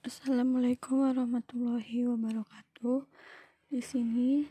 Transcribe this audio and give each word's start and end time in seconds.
Assalamualaikum 0.00 1.04
warahmatullahi 1.04 2.08
wabarakatuh. 2.08 3.04
Di 3.68 3.84
sini 3.84 4.48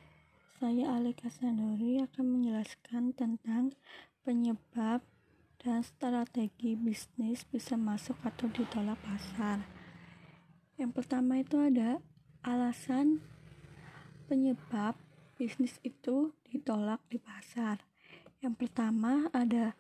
saya 0.62 0.94
Alika 0.94 1.26
Sandori 1.26 1.98
akan 2.06 2.38
menjelaskan 2.38 3.18
tentang 3.18 3.74
penyebab 4.22 5.02
dan 5.58 5.82
strategi 5.82 6.78
bisnis 6.78 7.50
bisa 7.50 7.74
masuk 7.82 8.14
atau 8.22 8.46
ditolak 8.54 9.02
pasar. 9.02 9.66
Yang 10.78 11.02
pertama 11.02 11.42
itu 11.42 11.58
ada 11.58 11.98
alasan 12.46 13.18
penyebab 14.30 15.02
bisnis 15.34 15.82
itu 15.82 16.30
ditolak 16.46 17.02
di 17.10 17.18
pasar. 17.18 17.82
Yang 18.38 18.54
pertama 18.54 19.34
ada 19.34 19.74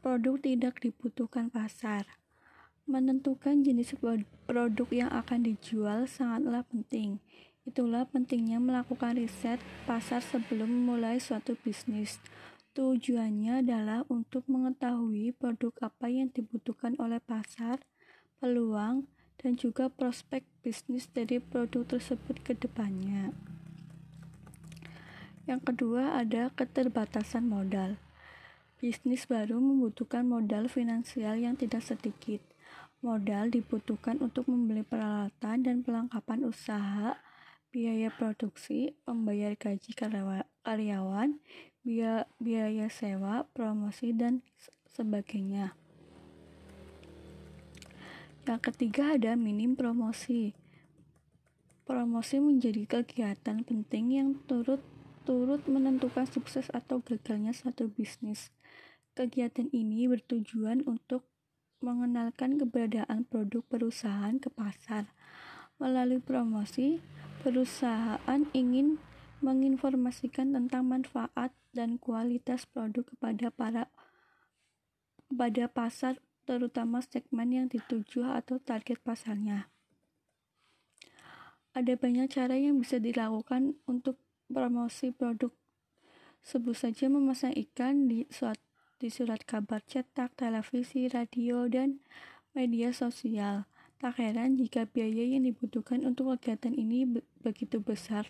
produk 0.00 0.40
tidak 0.40 0.80
dibutuhkan 0.80 1.52
pasar. 1.52 2.08
Menentukan 2.88 3.60
jenis 3.60 3.92
produk 4.48 4.88
yang 4.88 5.12
akan 5.12 5.44
dijual 5.44 6.08
sangatlah 6.08 6.64
penting. 6.72 7.20
Itulah 7.68 8.08
pentingnya 8.08 8.56
melakukan 8.64 9.20
riset 9.20 9.60
pasar 9.84 10.24
sebelum 10.24 10.72
memulai 10.72 11.20
suatu 11.20 11.52
bisnis. 11.60 12.16
Tujuannya 12.72 13.60
adalah 13.60 14.08
untuk 14.08 14.48
mengetahui 14.48 15.36
produk 15.36 15.68
apa 15.84 16.08
yang 16.08 16.32
dibutuhkan 16.32 16.96
oleh 16.96 17.20
pasar, 17.20 17.84
peluang, 18.40 19.04
dan 19.36 19.60
juga 19.60 19.92
prospek 19.92 20.48
bisnis 20.64 21.12
dari 21.12 21.44
produk 21.44 21.84
tersebut 21.84 22.40
ke 22.40 22.56
depannya. 22.56 23.36
Yang 25.44 25.60
kedua 25.60 26.16
ada 26.16 26.48
keterbatasan 26.56 27.52
modal. 27.52 28.00
Bisnis 28.80 29.28
baru 29.28 29.60
membutuhkan 29.60 30.24
modal 30.24 30.72
finansial 30.72 31.36
yang 31.36 31.52
tidak 31.52 31.84
sedikit. 31.84 32.40
Modal 32.98 33.54
dibutuhkan 33.54 34.18
untuk 34.18 34.50
membeli 34.50 34.82
peralatan 34.82 35.62
dan 35.62 35.86
perlengkapan 35.86 36.42
usaha, 36.42 37.14
biaya 37.70 38.10
produksi, 38.10 38.96
membayar 39.06 39.54
gaji 39.54 39.94
karyawan, 40.66 41.38
biaya 42.42 42.86
sewa, 42.90 43.46
promosi, 43.54 44.10
dan 44.10 44.42
sebagainya. 44.90 45.78
Yang 48.48 48.60
ketiga 48.72 49.14
ada 49.14 49.36
minim 49.36 49.76
promosi. 49.76 50.56
Promosi 51.84 52.40
menjadi 52.42 52.84
kegiatan 52.88 53.62
penting 53.62 54.04
yang 54.16 54.28
turut 54.48 54.80
turut 55.28 55.60
menentukan 55.68 56.24
sukses 56.24 56.72
atau 56.72 57.04
gagalnya 57.04 57.52
suatu 57.52 57.92
bisnis. 57.92 58.48
Kegiatan 59.12 59.68
ini 59.76 60.08
bertujuan 60.08 60.88
untuk 60.88 61.28
mengenalkan 61.78 62.58
keberadaan 62.58 63.26
produk 63.26 63.62
perusahaan 63.66 64.34
ke 64.36 64.50
pasar. 64.50 65.10
Melalui 65.78 66.18
promosi, 66.18 66.98
perusahaan 67.46 68.42
ingin 68.50 68.98
menginformasikan 69.38 70.50
tentang 70.50 70.90
manfaat 70.90 71.54
dan 71.70 72.02
kualitas 72.02 72.66
produk 72.66 73.06
kepada 73.06 73.54
para 73.54 73.82
pada 75.30 75.64
pasar 75.70 76.18
terutama 76.48 77.04
segmen 77.04 77.52
yang 77.52 77.66
dituju 77.68 78.24
atau 78.24 78.56
target 78.58 78.98
pasarnya. 79.04 79.68
Ada 81.76 81.94
banyak 81.94 82.26
cara 82.32 82.56
yang 82.56 82.80
bisa 82.80 82.98
dilakukan 82.98 83.76
untuk 83.86 84.18
promosi 84.50 85.12
produk. 85.12 85.52
Sebut 86.40 86.74
saja 86.74 87.06
memasang 87.12 87.52
iklan 87.52 88.08
di 88.08 88.24
suatu 88.32 88.67
di 88.98 89.14
surat 89.14 89.38
kabar 89.46 89.78
cetak, 89.86 90.34
televisi, 90.34 91.06
radio, 91.06 91.70
dan 91.70 92.02
media 92.50 92.90
sosial. 92.90 93.70
Tak 94.02 94.18
heran 94.18 94.58
jika 94.58 94.90
biaya 94.90 95.22
yang 95.22 95.46
dibutuhkan 95.46 96.02
untuk 96.02 96.34
kegiatan 96.34 96.74
ini 96.74 97.06
begitu 97.42 97.78
besar. 97.78 98.26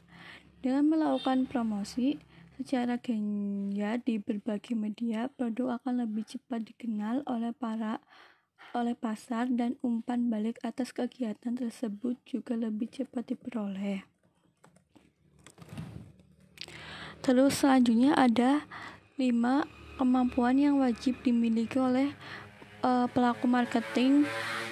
Dengan 0.61 0.93
melakukan 0.93 1.49
promosi 1.49 2.21
secara 2.61 3.01
gencar 3.01 4.05
di 4.05 4.21
berbagai 4.21 4.77
media, 4.77 5.33
produk 5.33 5.81
akan 5.81 6.05
lebih 6.05 6.29
cepat 6.29 6.69
dikenal 6.69 7.25
oleh 7.25 7.57
para 7.57 8.05
oleh 8.77 8.93
pasar 8.93 9.49
dan 9.49 9.81
umpan 9.81 10.29
balik 10.29 10.61
atas 10.61 10.93
kegiatan 10.93 11.57
tersebut 11.57 12.21
juga 12.29 12.53
lebih 12.53 12.93
cepat 12.93 13.33
diperoleh. 13.33 14.05
Terus 17.25 17.65
selanjutnya 17.65 18.13
ada 18.13 18.69
5 19.17 19.78
kemampuan 19.99 20.57
yang 20.57 20.79
wajib 20.79 21.19
dimiliki 21.27 21.77
oleh 21.77 22.15
uh, 22.87 23.11
pelaku 23.11 23.51
marketing 23.51 24.25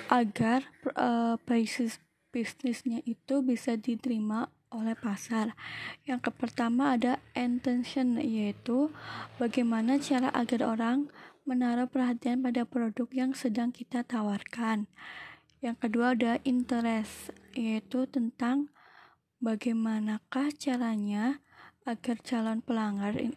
agar 0.06 0.62
uh, 0.94 1.34
bisnis 1.42 1.98
bisnisnya 2.30 3.02
itu 3.08 3.42
bisa 3.42 3.74
diterima 3.74 4.52
oleh 4.70 4.94
pasar. 4.94 5.56
Yang 6.04 6.30
pertama 6.36 6.94
ada 6.94 7.18
intention 7.32 8.20
yaitu 8.20 8.92
bagaimana 9.40 9.98
cara 9.98 10.30
agar 10.30 10.62
orang 10.62 11.10
menaruh 11.46 11.86
perhatian 11.86 12.42
pada 12.42 12.66
produk 12.66 13.08
yang 13.14 13.32
sedang 13.32 13.70
kita 13.70 14.02
tawarkan. 14.02 14.90
Yang 15.64 15.76
kedua 15.88 16.12
ada 16.12 16.38
interest 16.44 17.32
yaitu 17.56 18.04
tentang 18.10 18.68
bagaimanakah 19.40 20.52
caranya 20.58 21.40
agar 21.86 22.18
calon 22.20 22.60
pelanggan 22.60 23.32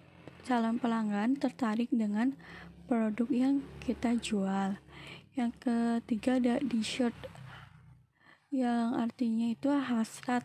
calon 0.46 0.80
pelanggan 0.80 1.36
tertarik 1.40 1.92
dengan 1.92 2.36
produk 2.90 3.30
yang 3.30 3.56
kita 3.84 4.18
jual. 4.18 4.80
Yang 5.38 5.52
ketiga 5.62 6.42
ada 6.42 6.56
dessert 6.60 7.16
yang 8.50 8.98
artinya 8.98 9.54
itu 9.54 9.70
hasrat 9.70 10.42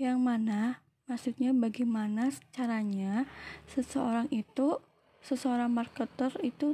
yang 0.00 0.24
mana 0.24 0.80
maksudnya 1.04 1.52
bagaimana 1.52 2.32
caranya 2.56 3.28
seseorang 3.68 4.32
itu 4.32 4.80
seseorang 5.20 5.68
marketer 5.68 6.32
itu 6.40 6.72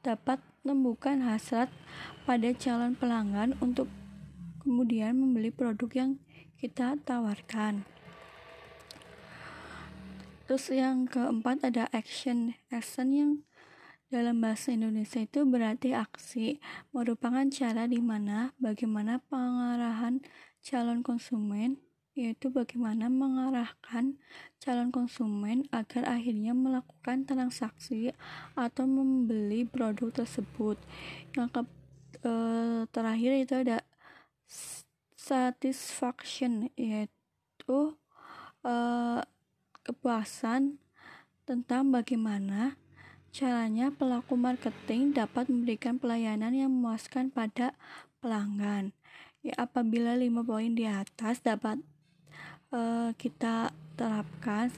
dapat 0.00 0.40
menemukan 0.64 1.20
hasrat 1.28 1.68
pada 2.24 2.48
calon 2.56 2.96
pelanggan 2.96 3.52
untuk 3.60 3.88
kemudian 4.64 5.16
membeli 5.16 5.52
produk 5.52 5.88
yang 5.92 6.10
kita 6.56 6.96
tawarkan. 7.04 7.97
Terus 10.48 10.72
yang 10.72 11.04
keempat 11.04 11.60
ada 11.60 11.92
action. 11.92 12.56
Action 12.72 13.12
yang 13.12 13.32
dalam 14.08 14.40
bahasa 14.40 14.72
Indonesia 14.72 15.20
itu 15.20 15.44
berarti 15.44 15.92
aksi, 15.92 16.56
merupakan 16.96 17.44
cara 17.52 17.84
di 17.84 18.00
mana 18.00 18.56
bagaimana 18.56 19.20
pengarahan 19.28 20.24
calon 20.64 21.04
konsumen 21.04 21.76
yaitu 22.16 22.50
bagaimana 22.50 23.06
mengarahkan 23.06 24.18
calon 24.58 24.90
konsumen 24.90 25.68
agar 25.70 26.02
akhirnya 26.08 26.50
melakukan 26.50 27.22
transaksi 27.28 28.10
atau 28.56 28.88
membeli 28.88 29.68
produk 29.68 30.24
tersebut. 30.24 30.80
Yang 31.36 31.48
ke, 31.52 31.60
e, 32.24 32.32
terakhir 32.90 33.32
itu 33.38 33.54
ada 33.54 33.78
satisfaction 35.14 36.72
yaitu 36.74 37.94
e, 38.66 38.74
kepuasan 39.88 40.76
tentang 41.48 41.88
bagaimana 41.88 42.76
caranya 43.32 43.88
pelaku 43.88 44.36
marketing 44.36 45.16
dapat 45.16 45.48
memberikan 45.48 45.96
pelayanan 45.96 46.52
yang 46.52 46.68
memuaskan 46.68 47.32
pada 47.32 47.72
pelanggan. 48.20 48.92
Ya, 49.40 49.56
apabila 49.56 50.12
lima 50.12 50.44
poin 50.44 50.76
di 50.76 50.84
atas 50.84 51.40
dapat 51.40 51.80
uh, 52.68 53.16
kita 53.16 53.72
terapkan, 53.96 54.68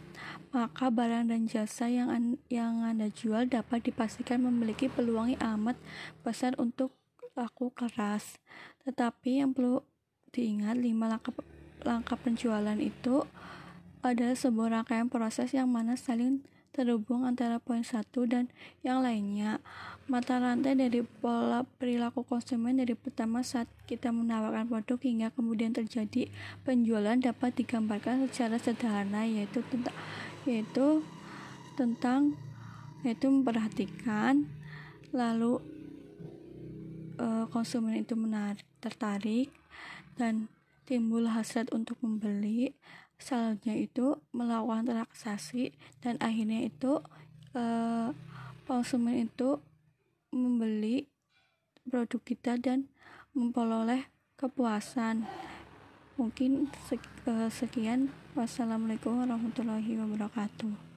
maka 0.55 0.89
barang 0.95 1.27
dan 1.27 1.51
jasa 1.51 1.91
yang 1.91 2.09
an 2.09 2.25
yang 2.47 2.87
Anda 2.87 3.11
jual 3.11 3.51
dapat 3.51 3.91
dipastikan 3.91 4.47
memiliki 4.47 4.87
peluang 4.87 5.35
yang 5.35 5.43
amat 5.59 5.77
besar 6.23 6.55
untuk 6.55 6.95
laku 7.35 7.75
keras. 7.75 8.39
Tetapi 8.87 9.43
yang 9.43 9.57
perlu 9.57 9.83
diingat 10.31 10.79
lima 10.79 11.11
langkah 11.11 11.35
langkah 11.83 12.17
penjualan 12.21 12.77
itu 12.79 13.25
adalah 14.01 14.37
sebuah 14.37 14.69
rangkaian 14.81 15.13
proses 15.13 15.53
yang 15.53 15.69
mana 15.69 15.97
saling 15.97 16.41
terhubung 16.71 17.27
antara 17.27 17.59
poin 17.59 17.83
satu 17.83 18.25
dan 18.25 18.49
yang 18.87 19.03
lainnya. 19.03 19.59
Mata 20.11 20.43
rantai 20.43 20.75
dari 20.75 21.03
pola 21.03 21.63
perilaku 21.79 22.27
konsumen 22.27 22.79
dari 22.79 22.95
pertama 22.99 23.43
saat 23.47 23.67
kita 23.87 24.11
menawarkan 24.11 24.67
produk 24.67 24.99
hingga 24.99 25.29
kemudian 25.35 25.71
terjadi 25.75 26.31
penjualan 26.67 27.19
dapat 27.19 27.55
digambarkan 27.55 28.27
secara 28.27 28.59
sederhana 28.59 29.27
yaitu 29.27 29.63
tentang 29.71 29.95
yaitu 30.49 30.87
tentang 31.79 32.35
yaitu 33.07 33.31
memperhatikan 33.31 34.51
lalu 35.15 35.63
e, 37.19 37.27
konsumen 37.55 38.03
itu 38.03 38.19
menarik 38.19 38.67
tertarik 38.83 39.51
dan 40.19 40.51
timbul 40.91 41.31
hasrat 41.31 41.71
untuk 41.71 42.03
membeli 42.03 42.75
selanjutnya 43.23 43.79
itu 43.79 44.19
melakukan 44.35 44.91
transaksi 44.91 45.71
dan 46.03 46.19
akhirnya 46.19 46.67
itu 46.67 46.99
uh, 47.55 48.11
konsumen 48.67 49.31
itu 49.31 49.63
membeli 50.35 51.07
produk 51.87 52.23
kita 52.27 52.59
dan 52.59 52.91
memperoleh 53.39 54.11
kepuasan. 54.35 55.27
Mungkin 56.19 56.71
eh, 56.91 57.51
sekian. 57.51 58.11
Wassalamualaikum 58.31 59.27
warahmatullahi 59.27 59.99
wabarakatuh. 59.99 60.90